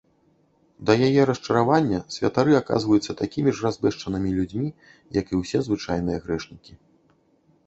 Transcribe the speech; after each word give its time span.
Да 0.89 0.93
яе 1.07 1.21
расчаравання, 1.29 1.99
святары 2.15 2.57
аказваюцца 2.61 3.11
такімі 3.21 3.49
ж 3.59 3.67
разбэшчанымі 3.67 4.29
людзьмі 4.39 4.67
як 5.21 5.25
і 5.35 5.45
ўсе 5.45 5.63
звычайныя 5.69 6.17
грэшнікі. 6.27 6.73